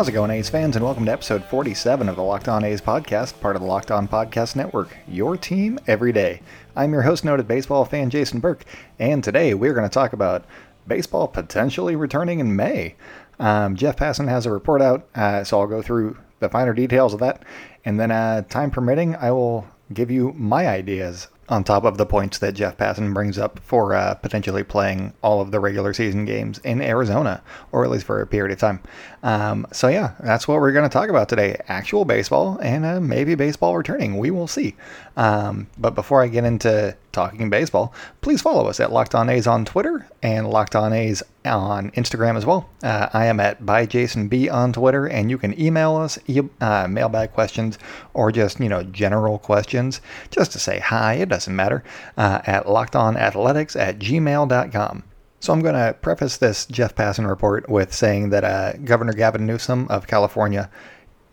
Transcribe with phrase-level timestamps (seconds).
[0.00, 2.80] How's it going, A's fans, and welcome to episode 47 of the Locked On A's
[2.80, 6.40] podcast, part of the Locked On Podcast Network, your team every day.
[6.74, 8.64] I'm your host, noted baseball fan Jason Burke,
[8.98, 10.46] and today we're going to talk about
[10.88, 12.94] baseball potentially returning in May.
[13.38, 17.12] Um, Jeff Passan has a report out, uh, so I'll go through the finer details
[17.12, 17.42] of that,
[17.84, 22.06] and then, uh, time permitting, I will give you my ideas on top of the
[22.06, 26.24] points that Jeff Passan brings up for uh, potentially playing all of the regular season
[26.24, 27.42] games in Arizona,
[27.72, 28.80] or at least for a period of time.
[29.22, 33.00] Um, so, yeah, that's what we're going to talk about today actual baseball and uh,
[33.00, 34.16] maybe baseball returning.
[34.16, 34.76] We will see.
[35.16, 39.46] Um, but before I get into talking baseball, please follow us at Locked On A's
[39.46, 42.68] on Twitter and Locked On A's on Instagram as well.
[42.82, 46.18] Uh, I am at by Jason B on Twitter, and you can email us
[46.60, 47.78] uh, mailbag questions
[48.14, 51.14] or just you know general questions, just to say hi.
[51.14, 51.82] It doesn't matter.
[52.16, 55.04] Uh, at lockedonathletics at gmail.com.
[55.42, 59.46] So I'm going to preface this Jeff Passan report with saying that uh, Governor Gavin
[59.46, 60.70] Newsom of California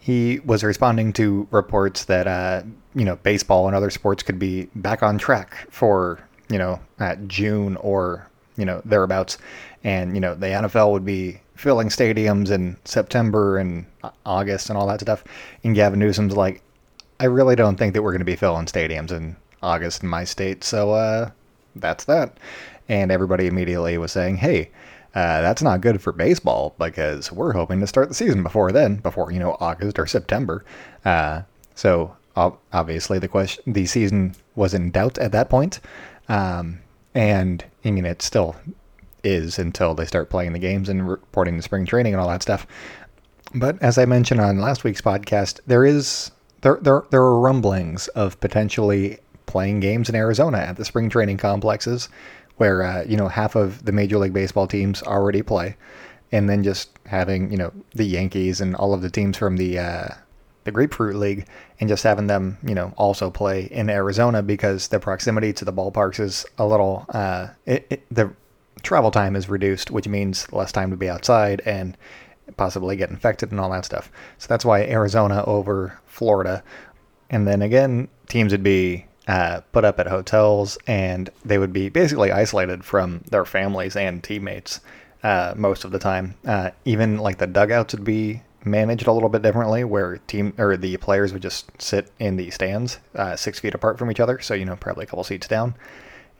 [0.08, 2.64] he was responding to reports that uh,
[2.96, 6.80] you know baseball and other sports could be back on track for you know
[7.28, 9.38] June or you know thereabouts,
[9.84, 13.86] and you know the NFL would be filling stadiums in September and
[14.26, 15.26] August and all that stuff.
[15.66, 16.62] And Gavin Newsom's like,
[17.20, 20.24] I really don't think that we're going to be filling stadiums in August in my
[20.24, 21.32] state, so uh,
[21.76, 22.38] that's that.
[22.88, 24.72] And everybody immediately was saying, hey
[25.18, 28.98] uh, that's not good for baseball because we're hoping to start the season before then,
[28.98, 30.64] before you know August or September.
[31.06, 31.42] Uh,
[31.74, 35.80] so obviously the question, the season was in doubt at that point,
[36.30, 36.78] um,
[37.16, 38.56] and I mean it still
[39.24, 42.44] is until they start playing the games and reporting the spring training and all that
[42.44, 42.68] stuff.
[43.56, 46.30] But as I mentioned on last week's podcast, there is
[46.62, 51.38] there there there are rumblings of potentially playing games in Arizona at the spring training
[51.38, 52.08] complexes
[52.58, 55.76] where uh, you know half of the Major League Baseball teams already play,
[56.32, 59.80] and then just having you know the Yankees and all of the teams from the
[59.80, 60.08] uh,
[60.64, 61.48] the Grapefruit League,
[61.80, 65.74] and just having them you know also play in Arizona because the proximity to the
[65.74, 68.32] ballparks is a little uh, it, it, the
[68.84, 71.98] travel time is reduced, which means less time to be outside and
[72.56, 74.12] possibly get infected and all that stuff.
[74.38, 76.64] So that's why Arizona over Florida.
[77.30, 81.90] And then again, teams would be uh, put up at hotels, and they would be
[81.90, 84.80] basically isolated from their families and teammates
[85.24, 86.36] uh, most of the time.
[86.46, 90.78] Uh, even like the dugouts would be managed a little bit differently, where team or
[90.78, 94.40] the players would just sit in the stands uh, six feet apart from each other,
[94.40, 95.76] so you know probably a couple seats down,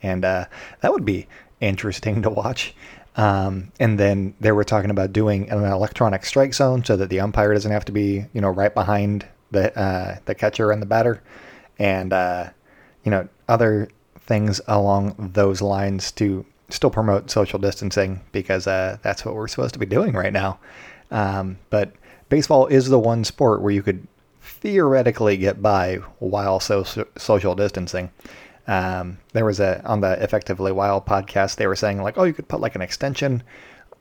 [0.02, 0.46] and uh,
[0.80, 1.26] that would be
[1.60, 2.74] interesting to watch.
[3.16, 7.18] Um, and then they were talking about doing an electronic strike zone so that the
[7.18, 10.86] umpire doesn't have to be, you know, right behind the uh, the catcher and the
[10.86, 11.20] batter.
[11.80, 12.50] And uh,
[13.08, 13.88] you know, other
[14.18, 19.72] things along those lines to still promote social distancing because uh, that's what we're supposed
[19.72, 20.58] to be doing right now.
[21.10, 21.94] Um, but
[22.28, 24.06] baseball is the one sport where you could
[24.42, 26.84] theoretically get by while so,
[27.16, 28.10] social distancing.
[28.66, 31.56] Um, there was a on the Effectively Wild podcast.
[31.56, 33.42] They were saying like, oh, you could put like an extension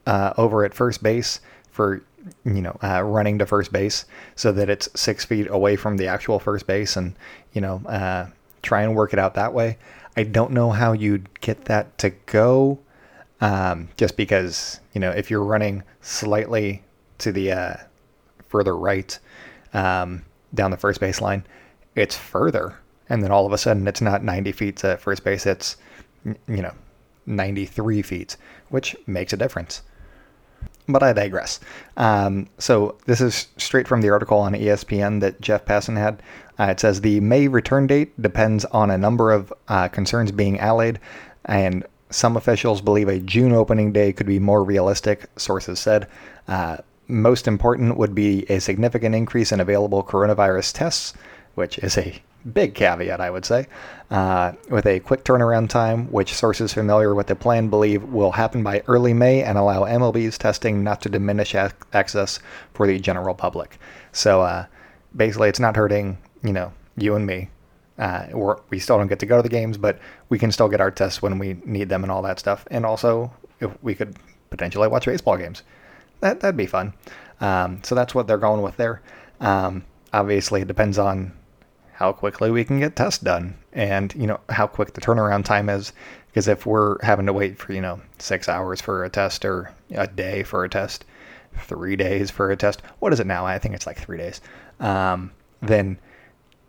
[0.06, 1.40] uh, over at first base
[1.72, 2.04] for
[2.44, 4.04] you know uh, running to first base
[4.36, 7.16] so that it's six feet away from the actual first base, and
[7.54, 8.28] you know uh,
[8.68, 9.78] try and work it out that way.
[10.18, 12.80] I don't know how you'd get that to go,
[13.40, 16.84] um, just because you know if you're running slightly
[17.20, 17.76] to the uh,
[18.50, 19.18] further right
[19.74, 21.46] um, down the first base line,
[21.96, 25.46] it's further, and then all of a sudden it's not 90 feet to first base;
[25.46, 25.78] it's
[26.26, 26.74] you know
[27.26, 28.36] 93 feet,
[28.68, 29.82] which makes a difference.
[30.88, 31.60] But I digress.
[31.98, 36.24] Um, so this is straight from the article on ESPN that Jeff Passan had.
[36.60, 40.60] Uh, it says the May return date depends on a number of uh, concerns being
[40.60, 41.00] allayed,
[41.46, 46.08] and some officials believe a June opening day could be more realistic, sources said.
[46.48, 46.78] Uh,
[47.08, 51.14] most important would be a significant increase in available coronavirus tests,
[51.56, 52.22] which is a
[52.54, 53.68] big caveat, I would say,
[54.10, 58.64] uh, with a quick turnaround time, which sources familiar with the plan believe will happen
[58.64, 62.40] by early May and allow MLB's testing not to diminish ac- access
[62.74, 63.78] for the general public.
[64.12, 64.66] So uh,
[65.16, 67.50] basically, it's not hurting, you know, you and me.
[67.98, 68.28] Uh,
[68.70, 70.00] we still don't get to go to the games, but
[70.30, 72.68] we can still get our tests when we need them and all that stuff.
[72.70, 74.16] And also, if we could
[74.50, 75.64] potentially watch baseball games,
[76.20, 76.94] that that'd be fun.
[77.42, 79.02] Um, so that's what they're going with there.
[79.40, 79.84] Um,
[80.14, 81.34] obviously, it depends on
[81.98, 83.56] how quickly we can get tests done.
[83.74, 85.94] And you know how quick the turnaround time is.
[86.28, 89.74] Because if we're having to wait for you know six hours for a test or
[89.92, 91.06] a day for a test
[91.62, 93.46] three days for a test what is it now?
[93.46, 94.42] I think it's like three days.
[94.80, 95.98] Um, then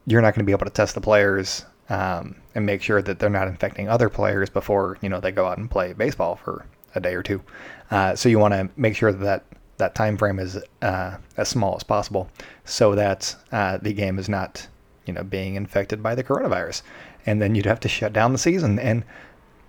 [0.06, 3.18] you're not going to be able to test the players um, and make sure that
[3.18, 6.64] they're not infecting other players before you know they go out and play baseball for
[6.94, 7.42] a day or two.
[7.90, 9.44] Uh, so you want to make sure that
[9.76, 12.30] that time frame is uh, as small as possible,
[12.64, 14.66] so that uh, the game is not,
[15.08, 16.82] you know, being infected by the coronavirus,
[17.26, 19.02] and then you'd have to shut down the season and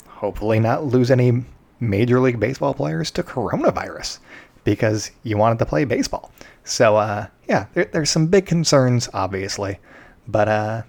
[0.07, 1.45] hopefully not lose any
[1.79, 4.19] major league baseball players to coronavirus
[4.65, 6.31] because you wanted to play baseball.
[6.65, 9.79] So uh, yeah, there, there's some big concerns, obviously,
[10.27, 10.81] but uh,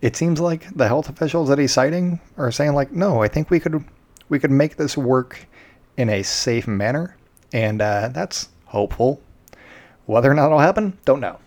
[0.00, 3.50] it seems like the health officials that he's citing are saying like, no, I think
[3.50, 3.84] we could
[4.28, 5.46] we could make this work
[5.96, 7.16] in a safe manner,
[7.52, 9.20] and uh, that's hopeful.
[10.06, 11.38] Whether or not it'll happen, don't know.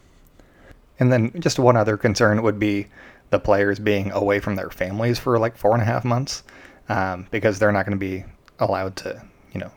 [1.00, 2.88] And then just one other concern would be
[3.30, 6.44] the players being away from their families for like four and a half months,
[6.90, 8.24] um, because they're not going to be
[8.60, 9.22] allowed to,
[9.54, 9.72] you know,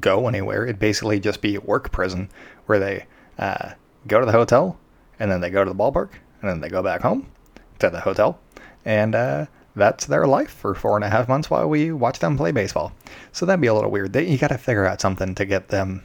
[0.00, 0.64] go anywhere.
[0.64, 2.28] It'd basically just be work prison
[2.66, 3.06] where they
[3.38, 3.70] uh,
[4.06, 4.78] go to the hotel
[5.18, 6.10] and then they go to the ballpark
[6.40, 7.30] and then they go back home
[7.78, 8.38] to the hotel
[8.84, 12.36] and uh, that's their life for four and a half months while we watch them
[12.36, 12.92] play baseball.
[13.32, 14.14] So that'd be a little weird.
[14.14, 16.02] You got to figure out something to get them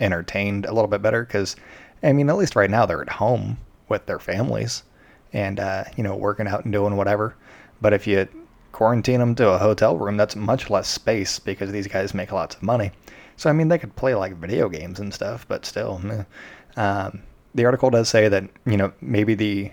[0.00, 1.56] entertained a little bit better because,
[2.02, 3.58] I mean, at least right now they're at home
[3.92, 4.82] with their families
[5.32, 7.36] and, uh, you know, working out and doing whatever.
[7.80, 8.26] But if you
[8.72, 12.56] quarantine them to a hotel room, that's much less space because these guys make lots
[12.56, 12.90] of money.
[13.36, 16.00] So, I mean, they could play like video games and stuff, but still.
[16.76, 17.22] Um,
[17.54, 19.70] the article does say that, you know, maybe the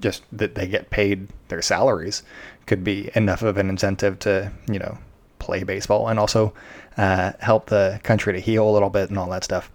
[0.00, 2.24] just that they get paid their salaries
[2.66, 4.98] could be enough of an incentive to, you know,
[5.38, 6.52] play baseball and also
[6.96, 9.70] uh, help the country to heal a little bit and all that stuff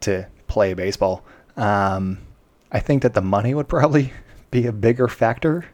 [0.00, 1.24] to play baseball.
[1.56, 2.18] Um,
[2.70, 4.12] I think that the money would probably
[4.50, 5.64] be a bigger factor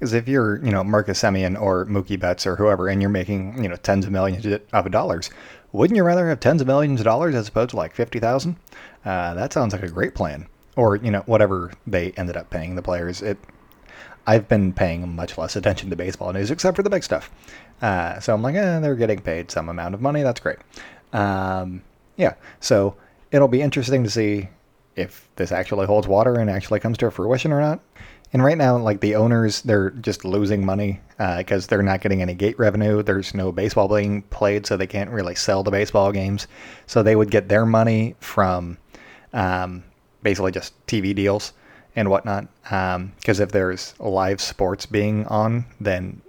[0.00, 3.62] because if you're, you know, Marcus Semien or Mookie Betts or whoever, and you're making,
[3.62, 5.28] you know, tens of millions of dollars,
[5.72, 8.56] wouldn't you rather have tens of millions of dollars as opposed to like fifty thousand?
[9.04, 10.46] Uh, that sounds like a great plan.
[10.74, 13.20] Or you know, whatever they ended up paying the players.
[13.20, 13.38] It.
[14.26, 17.30] I've been paying much less attention to baseball news except for the big stuff.
[17.82, 20.22] Uh, so I'm like, eh, they're getting paid some amount of money.
[20.22, 20.58] That's great.
[21.12, 21.82] Um,
[22.16, 22.34] yeah.
[22.60, 22.96] So
[23.32, 24.48] it'll be interesting to see
[24.96, 27.80] if this actually holds water and actually comes to fruition or not.
[28.32, 32.22] And right now, like the owners, they're just losing money because uh, they're not getting
[32.22, 33.02] any gate revenue.
[33.02, 36.46] There's no baseball being played, so they can't really sell the baseball games.
[36.86, 38.78] So they would get their money from
[39.32, 39.82] um,
[40.22, 41.52] basically just TV deals
[41.96, 42.46] and whatnot.
[42.62, 46.20] Because um, if there's live sports being on, then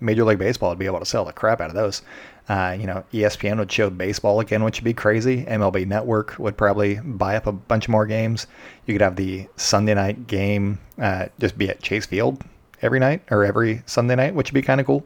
[0.00, 2.02] Major League Baseball would be able to sell the crap out of those.
[2.48, 5.44] Uh, you know, ESPN would show baseball again, which would be crazy.
[5.44, 8.46] MLB Network would probably buy up a bunch more games.
[8.86, 12.42] You could have the Sunday night game uh, just be at Chase Field
[12.80, 15.04] every night or every Sunday night, which would be kind of cool.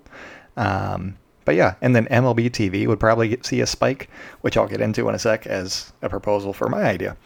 [0.56, 4.08] Um, but yeah, and then MLB TV would probably get, see a spike,
[4.42, 7.16] which I'll get into in a sec as a proposal for my idea.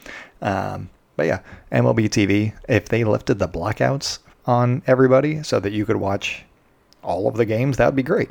[0.40, 1.40] Um, but yeah,
[1.72, 6.44] MLB TV, if they lifted the blackouts on everybody so that you could watch
[7.02, 8.30] all of the games, that would be great.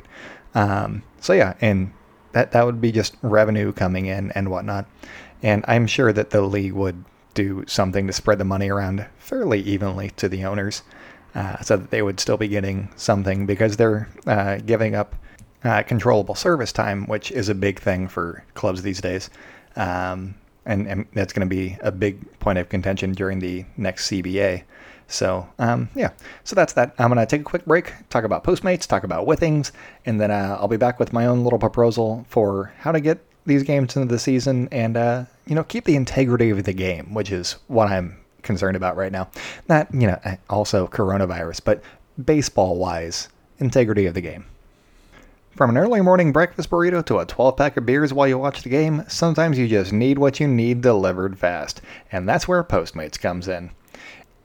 [0.56, 1.92] Um, so yeah, and
[2.32, 4.86] that that would be just revenue coming in and whatnot.
[5.42, 7.04] And I'm sure that the league would
[7.34, 10.82] do something to spread the money around fairly evenly to the owners,
[11.34, 15.14] uh, so that they would still be getting something because they're uh, giving up
[15.62, 19.28] uh, controllable service time, which is a big thing for clubs these days.
[19.76, 24.10] Um, and, and, that's going to be a big point of contention during the next
[24.10, 24.62] CBA.
[25.08, 26.10] So, um, yeah,
[26.44, 26.94] so that's that.
[26.98, 29.70] I'm going to take a quick break, talk about Postmates, talk about Withings,
[30.04, 33.18] and then uh, I'll be back with my own little proposal for how to get
[33.46, 37.14] these games into the season and, uh, you know, keep the integrity of the game,
[37.14, 39.28] which is what I'm concerned about right now.
[39.68, 40.18] Not, you know,
[40.50, 41.82] also coronavirus, but
[42.24, 44.44] baseball wise, integrity of the game.
[45.56, 48.62] From an early morning breakfast burrito to a 12 pack of beers while you watch
[48.62, 51.80] the game, sometimes you just need what you need delivered fast.
[52.12, 53.70] And that's where Postmates comes in.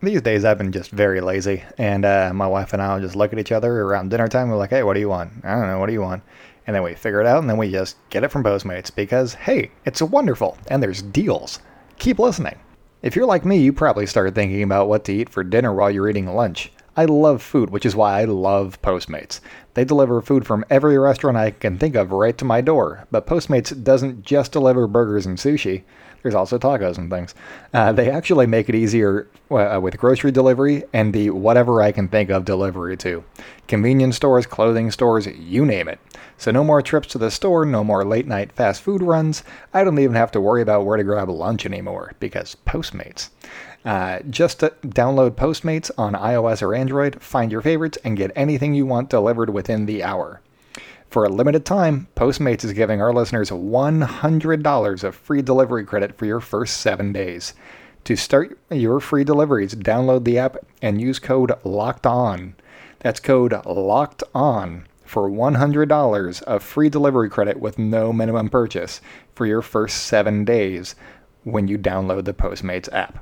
[0.03, 3.15] These days I've been just very lazy, and uh, my wife and I will just
[3.15, 4.49] look at each other around dinner time.
[4.49, 5.31] We're like, hey, what do you want?
[5.43, 6.23] I don't know, what do you want?
[6.65, 9.35] And then we figure it out, and then we just get it from Postmates because,
[9.35, 11.59] hey, it's wonderful, and there's deals.
[11.99, 12.57] Keep listening.
[13.03, 15.91] If you're like me, you probably started thinking about what to eat for dinner while
[15.91, 16.71] you're eating lunch.
[16.97, 19.39] I love food, which is why I love Postmates.
[19.75, 23.25] They deliver food from every restaurant I can think of right to my door, but
[23.25, 25.83] Postmates doesn't just deliver burgers and sushi.
[26.21, 27.33] There's also tacos and things.
[27.73, 32.09] Uh, they actually make it easier uh, with grocery delivery and the whatever I can
[32.09, 33.23] think of delivery too.
[33.67, 35.99] Convenience stores, clothing stores, you name it.
[36.41, 39.43] So no more trips to the store, no more late night fast food runs.
[39.75, 43.29] I don't even have to worry about where to grab lunch anymore because Postmates.
[43.85, 48.87] Uh, just download Postmates on iOS or Android, find your favorites, and get anything you
[48.87, 50.41] want delivered within the hour.
[51.11, 56.25] For a limited time, Postmates is giving our listeners $100 of free delivery credit for
[56.25, 57.53] your first seven days.
[58.05, 62.55] To start your free deliveries, download the app and use code LOCKED ON.
[63.01, 69.01] That's code LOCKED ON for $100 of free delivery credit with no minimum purchase
[69.35, 70.95] for your first seven days.
[71.43, 73.21] when you download the Postmates app.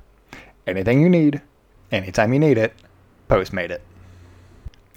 [0.68, 1.42] Anything you need,
[1.92, 2.74] anytime you need it,
[3.28, 3.82] Postmate it.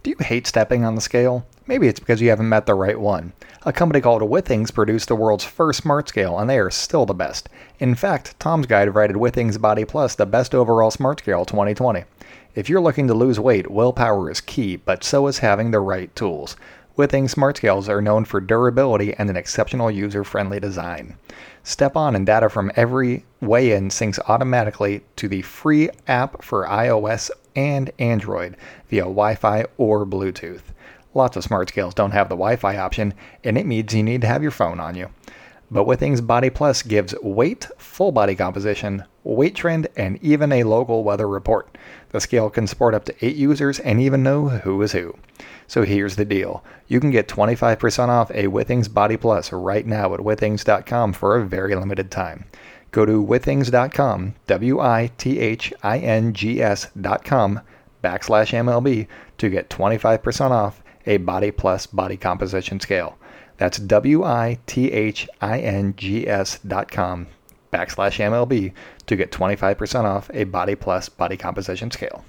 [0.03, 1.47] Do you hate stepping on the scale?
[1.67, 3.33] Maybe it's because you haven't met the right one.
[3.65, 7.15] A company called Withings produced the world's first smart scale, and they are still the
[7.15, 7.49] best.
[7.79, 12.05] In fact, Tom's Guide rated Withings Body Plus the best overall smart scale 2020.
[12.55, 16.15] If you're looking to lose weight, willpower is key, but so is having the right
[16.15, 16.57] tools.
[16.97, 21.17] Withings smart scales are known for durability and an exceptional user friendly design.
[21.63, 26.67] Step on and data from every weigh in syncs automatically to the free app for
[26.67, 28.59] iOS and Android
[28.91, 30.63] via Wi Fi or Bluetooth.
[31.15, 34.21] Lots of smart scales don't have the Wi Fi option, and it means you need
[34.21, 35.09] to have your phone on you.
[35.73, 41.03] But Withings Body Plus gives weight, full body composition, weight trend, and even a local
[41.03, 41.79] weather report.
[42.11, 45.17] The scale can support up to 8 users and even know who is who.
[45.67, 46.63] So here's the deal.
[46.89, 51.47] You can get 25% off a Withings Body Plus right now at withings.com for a
[51.47, 52.45] very limited time.
[52.91, 57.63] Go to withings.com, W I T H I N G S.com
[58.05, 59.07] backslash MLB
[59.39, 63.17] to get 25% off a Body Plus body composition scale.
[63.63, 67.29] That's W I T H I N G S dot com
[67.73, 68.73] backslash MLB
[69.07, 72.25] to get 25% off a Body Plus body composition scale.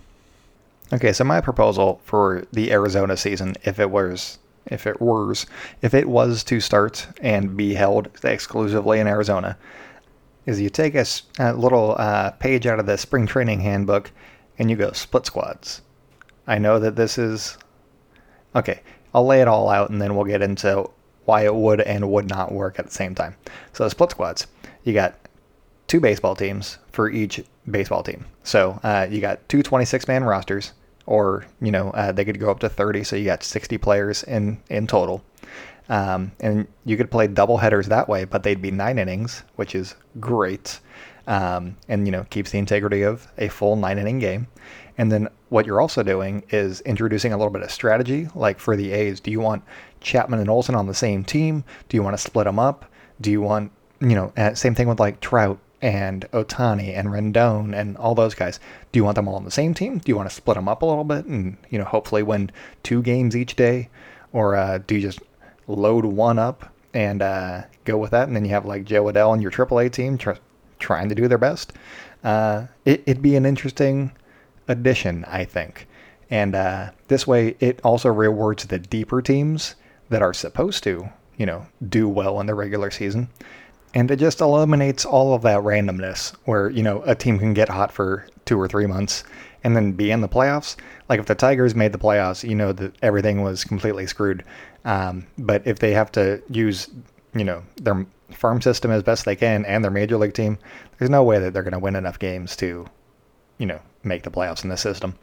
[0.94, 4.38] Okay, so my proposal for the Arizona season, if it was
[4.68, 5.48] if it was
[5.82, 9.58] if it was to start and be held exclusively in Arizona,
[10.46, 11.04] is you take a,
[11.40, 14.12] a little uh, page out of the spring training handbook
[14.60, 15.82] and you go split squads.
[16.46, 17.58] I know that this is
[18.56, 18.82] Okay,
[19.16, 20.92] I'll lay it all out and then we'll get into
[21.26, 23.36] why it would and would not work at the same time.
[23.72, 24.48] So, split squads.
[24.84, 25.16] You got
[25.88, 28.26] two baseball teams for each baseball team.
[28.44, 30.74] So, uh, you got two 26 man rosters,
[31.06, 33.04] or, you know, uh, they could go up to 30.
[33.04, 35.24] So, you got 60 players in, in total.
[35.90, 39.76] Um, and you could play double headers that way, but they'd be nine innings, which
[39.76, 40.80] is great.
[41.28, 44.48] Um, and, you know, keeps the integrity of a full nine inning game.
[44.98, 48.28] And then what you're also doing is introducing a little bit of strategy.
[48.36, 49.64] Like for the A's, do you want
[50.02, 51.64] Chapman and Olson on the same team?
[51.90, 52.86] Do you want to split them up?
[53.22, 53.72] Do you want,
[54.02, 58.60] you know, same thing with like Trout and Ohtani and Rendon and all those guys.
[58.94, 59.98] Do you want them all on the same team?
[59.98, 62.52] Do you want to split them up a little bit and, you know, hopefully win
[62.84, 63.90] two games each day?
[64.32, 65.20] Or uh, do you just
[65.68, 68.28] load one up and uh, go with that?
[68.28, 70.32] And then you have like Jo Adell and your AAA team tr-
[70.80, 71.74] trying to do their best.
[72.24, 74.12] Uh, it, it'd be an interesting
[74.68, 75.88] addition, I think.
[76.30, 79.76] And uh, this way, it also rewards the deeper teams
[80.10, 83.30] that are supposed to, you know, do well in the regular season.
[83.94, 87.70] And it just eliminates all of that randomness where, you know, a team can get
[87.70, 89.24] hot for two or three months
[89.64, 90.76] and then be in the playoffs.
[91.10, 94.44] Like if the Tigers made the playoffs, you know that everything was completely screwed.
[94.86, 96.90] Um, but if they have to use,
[97.34, 100.58] you know, their farm system as best they can and their major league team,
[100.98, 102.86] there's no way that they're going to win enough games to,
[103.58, 105.16] you know, make the playoffs in this system.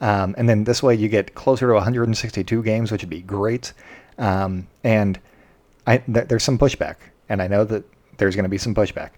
[0.00, 3.72] Um, and then this way you get closer to 162 games, which would be great.
[4.18, 5.18] Um, and
[5.86, 6.96] I, th- there's some pushback,
[7.28, 7.84] and I know that
[8.18, 9.10] there's going to be some pushback.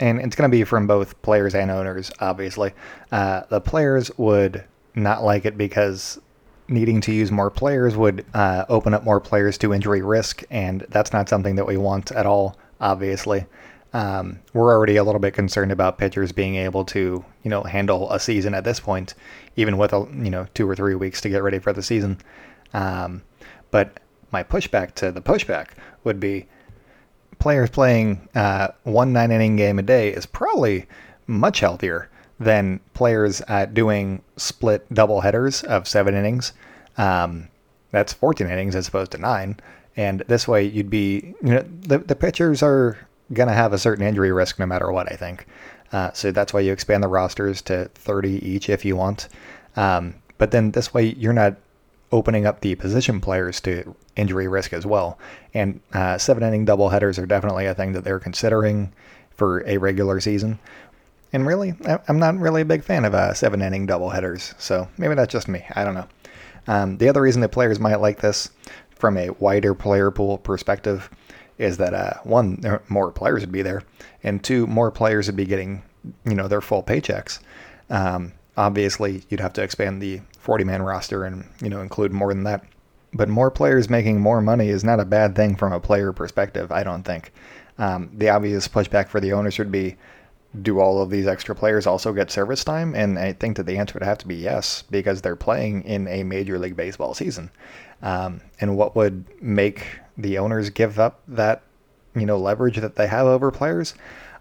[0.00, 2.72] And it's going to be from both players and owners, obviously.
[3.12, 6.20] Uh, the players would not like it because
[6.68, 10.86] needing to use more players would uh, open up more players to injury risk, and
[10.88, 13.46] that's not something that we want at all, obviously.
[13.92, 18.10] Um, we're already a little bit concerned about pitchers being able to, you know, handle
[18.10, 19.14] a season at this point,
[19.56, 22.18] even with a, you know two or three weeks to get ready for the season.
[22.72, 23.22] Um,
[23.70, 24.00] but
[24.32, 25.68] my pushback to the pushback
[26.02, 26.48] would be
[27.38, 30.86] players playing uh, one nine inning game a day is probably
[31.28, 36.52] much healthier than players uh, doing split double headers of seven innings.
[36.96, 37.48] Um,
[37.90, 39.58] that's 14 innings as opposed to nine.
[39.96, 42.98] And this way, you'd be, you know, the, the pitchers are
[43.32, 45.46] going to have a certain injury risk no matter what, I think.
[45.92, 49.28] Uh, so that's why you expand the rosters to 30 each if you want.
[49.76, 51.56] Um, but then this way, you're not
[52.10, 55.18] opening up the position players to injury risk as well.
[55.52, 58.92] And uh, seven inning double headers are definitely a thing that they're considering
[59.30, 60.58] for a regular season.
[61.34, 61.74] And really,
[62.06, 64.54] I'm not really a big fan of uh, seven inning double headers.
[64.56, 65.66] So maybe that's just me.
[65.74, 66.06] I don't know.
[66.68, 68.50] Um, the other reason that players might like this
[68.90, 71.10] from a wider player pool perspective
[71.58, 73.82] is that uh, one, more players would be there,
[74.22, 75.82] and two, more players would be getting
[76.24, 77.40] you know their full paychecks.
[77.90, 82.32] Um, obviously, you'd have to expand the 40 man roster and you know include more
[82.32, 82.64] than that.
[83.12, 86.70] But more players making more money is not a bad thing from a player perspective.
[86.70, 87.32] I don't think.
[87.76, 89.96] Um, the obvious pushback for the owners would be
[90.62, 92.94] do all of these extra players also get service time?
[92.94, 96.06] And I think that the answer would have to be yes, because they're playing in
[96.08, 97.50] a Major League Baseball season.
[98.02, 101.62] Um, and what would make the owners give up that
[102.14, 103.94] you know leverage that they have over players?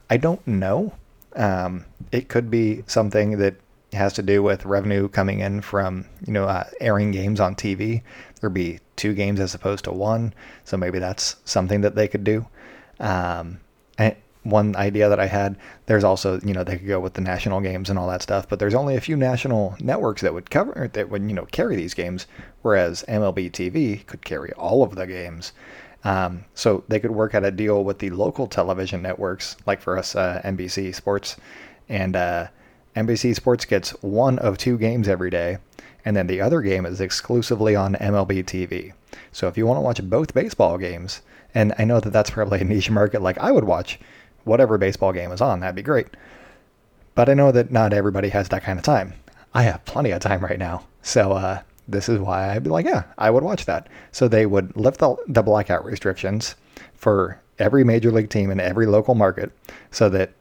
[0.10, 0.93] I don't know.
[1.36, 3.55] Um, it could be something that
[3.93, 8.01] has to do with revenue coming in from you know uh, airing games on TV.
[8.39, 10.34] There'd be two games as opposed to one,
[10.65, 12.46] so maybe that's something that they could do.
[13.00, 13.60] Um,
[14.43, 17.62] one idea that I had, there's also you know they could go with the national
[17.62, 20.89] games and all that stuff, but there's only a few national networks that would cover
[20.93, 22.27] that would you know carry these games,
[22.62, 25.53] whereas MLB TV could carry all of the games.
[26.03, 29.97] Um, so they could work out a deal with the local television networks, like for
[29.97, 31.38] us, uh, NBC Sports,
[31.88, 32.47] and uh,
[32.95, 35.59] NBC Sports gets one of two games every day,
[36.03, 38.91] and then the other game is exclusively on MLB TV.
[39.31, 41.21] So if you want to watch both baseball games,
[41.55, 44.00] and I know that that's probably a niche market, like I would watch
[44.43, 46.07] whatever baseball game is on, that'd be great.
[47.15, 49.13] But I know that not everybody has that kind of time.
[49.53, 50.85] I have plenty of time right now.
[51.01, 53.88] So uh, this is why I'd be like, yeah, I would watch that.
[54.12, 56.55] So they would lift the, the blackout restrictions
[56.95, 59.51] for every major league team in every local market
[59.91, 60.31] so that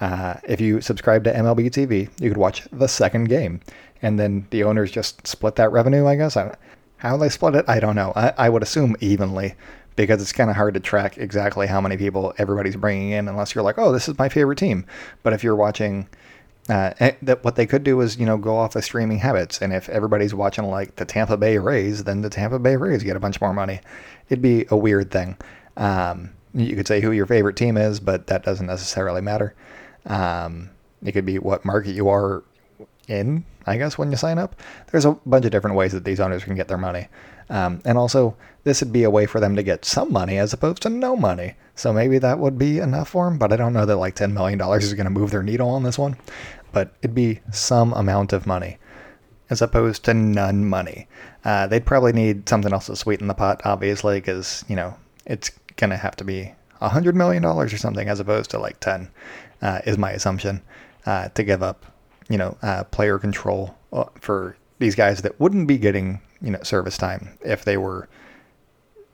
[0.00, 3.60] uh, if you subscribe to MLB TV, you could watch the second game,
[4.02, 6.06] and then the owners just split that revenue.
[6.06, 6.54] I guess I,
[6.98, 8.12] how they split it, I don't know.
[8.14, 9.54] I, I would assume evenly
[9.96, 13.54] because it's kind of hard to track exactly how many people everybody's bringing in unless
[13.54, 14.86] you're like, oh, this is my favorite team.
[15.22, 16.08] But if you're watching,
[16.68, 19.60] uh, eh, that what they could do is you know go off the streaming habits,
[19.60, 23.16] and if everybody's watching like the Tampa Bay Rays, then the Tampa Bay Rays get
[23.16, 23.80] a bunch more money.
[24.28, 25.36] It'd be a weird thing.
[25.76, 29.54] Um, you could say who your favorite team is, but that doesn't necessarily matter.
[30.06, 30.70] Um,
[31.04, 32.42] it could be what market you are
[33.08, 34.60] in, I guess, when you sign up.
[34.90, 37.08] There's a bunch of different ways that these owners can get their money.
[37.48, 40.52] Um, and also, this would be a way for them to get some money as
[40.52, 41.54] opposed to no money.
[41.74, 44.32] So maybe that would be enough for them, but I don't know that like $10
[44.32, 46.16] million is going to move their needle on this one.
[46.72, 48.78] But it'd be some amount of money
[49.50, 51.06] as opposed to none money.
[51.44, 55.50] Uh, they'd probably need something else to sweeten the pot, obviously, because, you know, it's
[55.76, 59.08] going to have to be $100 million or something as opposed to like 10
[59.62, 60.62] uh, is my assumption,
[61.06, 61.86] uh, to give up,
[62.28, 66.62] you know, uh, player control uh, for these guys that wouldn't be getting, you know,
[66.62, 68.08] service time if they were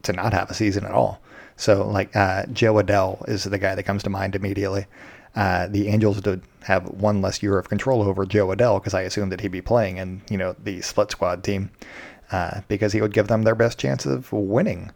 [0.03, 1.21] to not have a season at all.
[1.57, 4.87] So, like uh, Jo Adell is the guy that comes to mind immediately.
[5.35, 9.03] Uh, the Angels did have one less year of control over Jo Adell because I
[9.03, 11.71] assumed that he'd be playing in, you know, the split squad team
[12.69, 14.91] because he would give them their best chance of winning.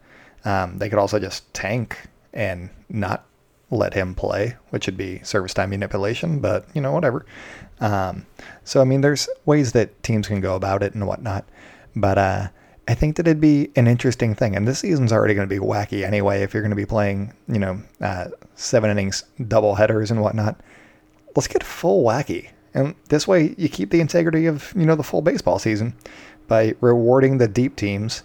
[0.44, 1.98] Um, they could also just tank
[2.32, 3.25] and not
[3.70, 7.26] let him play, which would be service time manipulation, but you know, whatever.
[7.80, 8.26] Um,
[8.64, 11.44] so, I mean, there's ways that teams can go about it and whatnot,
[11.94, 12.48] but uh,
[12.88, 14.54] I think that it'd be an interesting thing.
[14.54, 16.42] And this season's already going to be wacky anyway.
[16.42, 20.60] If you're going to be playing, you know, uh, seven innings, double headers and whatnot,
[21.34, 22.50] let's get full wacky.
[22.74, 25.94] And this way, you keep the integrity of you know the full baseball season
[26.46, 28.22] by rewarding the deep teams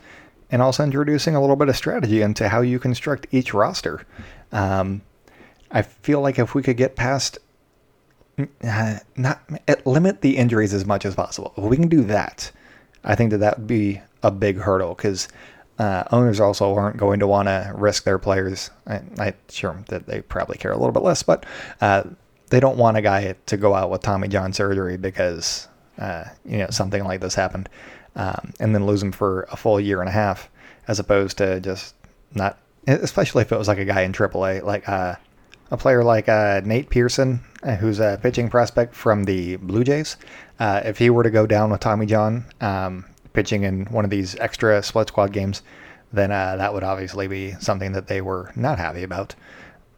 [0.52, 4.06] and also introducing a little bit of strategy into how you construct each roster.
[4.52, 5.02] Um,
[5.72, 7.40] I feel like if we could get past
[8.64, 9.42] uh, not
[9.86, 12.52] limit the injuries as much as possible, if we can do that,
[13.04, 15.28] I think that that would be a big hurdle because
[15.80, 18.70] uh, owners also aren't going to want to risk their players.
[18.86, 21.46] I, am sure that they probably care a little bit less, but
[21.80, 22.04] uh,
[22.50, 26.58] they don't want a guy to go out with Tommy John surgery because uh, you
[26.58, 27.70] know something like this happened,
[28.16, 30.50] um, and then lose him for a full year and a half,
[30.88, 31.96] as opposed to just
[32.34, 32.60] not.
[32.88, 35.16] Especially if it was like a guy in AAA, like uh,
[35.72, 40.18] a player like uh, Nate Pearson, uh, who's a pitching prospect from the Blue Jays,
[40.60, 44.12] uh, if he were to go down with Tommy John um, pitching in one of
[44.12, 45.64] these extra split squad games,
[46.12, 49.34] then uh, that would obviously be something that they were not happy about.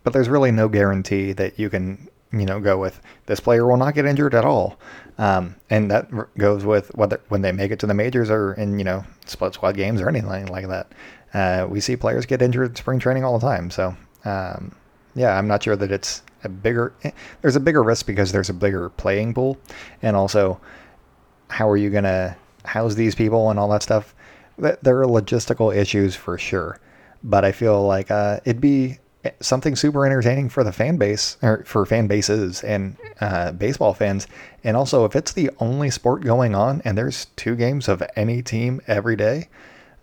[0.03, 3.77] But there's really no guarantee that you can, you know, go with this player will
[3.77, 4.77] not get injured at all.
[5.17, 8.77] Um, and that goes with whether when they make it to the majors or in,
[8.77, 10.91] you know, split squad games or anything like that.
[11.33, 13.71] Uh, we see players get injured in spring training all the time.
[13.71, 14.75] So, um,
[15.15, 16.93] yeah, I'm not sure that it's a bigger.
[17.41, 19.58] There's a bigger risk because there's a bigger playing pool,
[20.02, 20.60] and also,
[21.49, 24.15] how are you gonna house these people and all that stuff?
[24.58, 26.80] There are logistical issues for sure,
[27.23, 28.99] but I feel like uh, it'd be
[29.39, 34.28] something super entertaining for the fan base or for fan bases and uh, baseball fans.
[34.63, 38.41] And also, if it's the only sport going on and there's two games of any
[38.41, 39.47] team every day,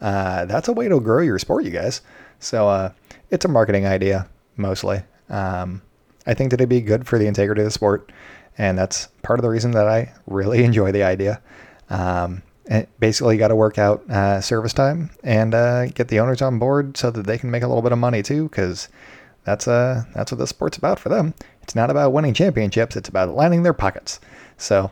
[0.01, 2.01] uh, that's a way to grow your sport, you guys.
[2.39, 2.93] So uh,
[3.31, 4.27] it's a marketing idea
[4.61, 5.03] mostly.
[5.29, 5.83] Um,
[6.27, 8.13] I think that it'd be good for the integrity of the sport,
[8.59, 11.41] and that's part of the reason that I really enjoy the idea.
[11.89, 12.43] Um,
[12.99, 16.59] basically, you got to work out uh, service time and uh, get the owners on
[16.59, 18.89] board so that they can make a little bit of money too, because
[19.45, 21.35] that's uh that's what the sport's about for them.
[21.63, 24.21] It's not about winning championships; it's about lining their pockets.
[24.59, 24.91] So,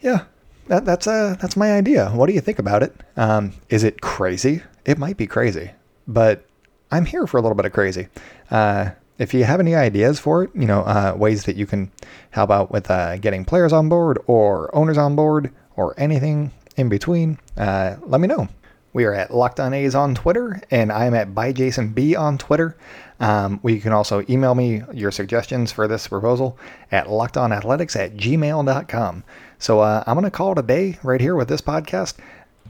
[0.00, 0.24] yeah,
[0.68, 2.10] that, that's uh that's my idea.
[2.10, 2.94] What do you think about it?
[3.16, 4.62] Um, is it crazy?
[4.84, 5.72] It might be crazy,
[6.06, 6.47] but
[6.90, 8.08] I'm here for a little bit of crazy.
[8.50, 11.90] Uh, if you have any ideas for it, you know, uh, ways that you can
[12.30, 16.88] help out with uh, getting players on board or owners on board or anything in
[16.88, 18.48] between, uh, let me know.
[18.92, 22.76] We are at Locked On A's on Twitter, and I'm at ByJasonB on Twitter.
[23.20, 26.58] Um, we can also email me your suggestions for this proposal
[26.90, 29.24] at lockedonathletics at gmail.com.
[29.58, 32.14] So uh, I'm going to call it a day right here with this podcast.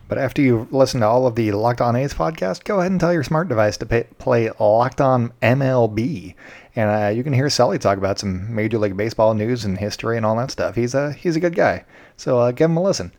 [0.07, 3.01] But after you've listened to all of the Locked On A's podcast, go ahead and
[3.01, 6.35] tell your smart device to pay, play Locked On MLB.
[6.77, 10.17] And uh, you can hear Sully talk about some Major League Baseball news and history
[10.17, 10.77] and all that stuff.
[10.77, 11.85] He's a, he's a good guy.
[12.17, 13.13] So uh, give him a listen.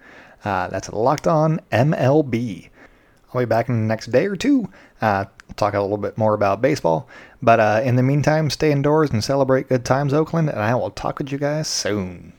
[0.43, 2.69] Uh, that's Locked On MLB.
[3.33, 4.69] I'll be back in the next day or two.
[5.01, 7.07] Uh, talk a little bit more about baseball.
[7.41, 10.49] But uh, in the meantime, stay indoors and celebrate good times, Oakland.
[10.49, 12.33] And I will talk with you guys soon.